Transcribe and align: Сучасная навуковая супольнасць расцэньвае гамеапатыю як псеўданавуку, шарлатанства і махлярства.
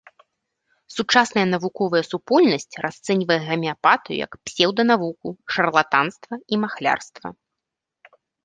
Сучасная 0.95 1.43
навуковая 1.55 2.01
супольнасць 2.11 2.79
расцэньвае 2.85 3.39
гамеапатыю 3.49 4.15
як 4.25 4.31
псеўданавуку, 4.45 5.27
шарлатанства 5.57 6.35
і 6.55 6.63
махлярства. 6.67 7.27